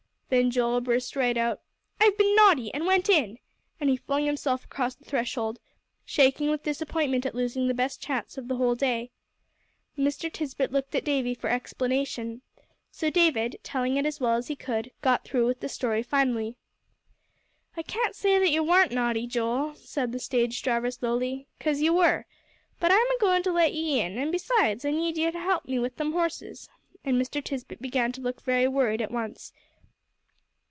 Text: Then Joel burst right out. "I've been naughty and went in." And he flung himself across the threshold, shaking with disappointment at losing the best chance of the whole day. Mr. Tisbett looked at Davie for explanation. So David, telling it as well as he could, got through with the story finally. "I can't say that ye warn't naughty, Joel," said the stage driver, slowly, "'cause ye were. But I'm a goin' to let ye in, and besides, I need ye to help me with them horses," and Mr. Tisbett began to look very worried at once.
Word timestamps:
Then 0.31 0.49
Joel 0.49 0.79
burst 0.79 1.17
right 1.17 1.35
out. 1.35 1.59
"I've 1.99 2.17
been 2.17 2.33
naughty 2.37 2.73
and 2.73 2.85
went 2.85 3.09
in." 3.09 3.37
And 3.81 3.89
he 3.89 3.97
flung 3.97 4.23
himself 4.23 4.63
across 4.63 4.95
the 4.95 5.03
threshold, 5.03 5.59
shaking 6.05 6.49
with 6.49 6.63
disappointment 6.63 7.25
at 7.25 7.35
losing 7.35 7.67
the 7.67 7.73
best 7.73 8.01
chance 8.01 8.37
of 8.37 8.47
the 8.47 8.55
whole 8.55 8.75
day. 8.75 9.11
Mr. 9.97 10.31
Tisbett 10.31 10.71
looked 10.71 10.95
at 10.95 11.03
Davie 11.03 11.35
for 11.35 11.49
explanation. 11.49 12.43
So 12.91 13.09
David, 13.09 13.59
telling 13.61 13.97
it 13.97 14.05
as 14.05 14.21
well 14.21 14.37
as 14.37 14.47
he 14.47 14.55
could, 14.55 14.91
got 15.01 15.25
through 15.25 15.47
with 15.47 15.59
the 15.59 15.67
story 15.67 16.01
finally. 16.01 16.55
"I 17.75 17.83
can't 17.83 18.15
say 18.15 18.39
that 18.39 18.51
ye 18.51 18.61
warn't 18.61 18.93
naughty, 18.93 19.27
Joel," 19.27 19.75
said 19.75 20.13
the 20.13 20.19
stage 20.19 20.63
driver, 20.63 20.91
slowly, 20.91 21.49
"'cause 21.59 21.81
ye 21.81 21.89
were. 21.89 22.23
But 22.79 22.93
I'm 22.93 23.11
a 23.17 23.17
goin' 23.19 23.43
to 23.43 23.51
let 23.51 23.73
ye 23.73 23.99
in, 23.99 24.17
and 24.17 24.31
besides, 24.31 24.85
I 24.85 24.91
need 24.91 25.17
ye 25.17 25.29
to 25.29 25.37
help 25.41 25.65
me 25.65 25.77
with 25.77 25.97
them 25.97 26.13
horses," 26.13 26.69
and 27.03 27.21
Mr. 27.21 27.43
Tisbett 27.43 27.81
began 27.81 28.13
to 28.13 28.21
look 28.21 28.41
very 28.43 28.69
worried 28.69 29.01
at 29.01 29.11
once. 29.11 29.51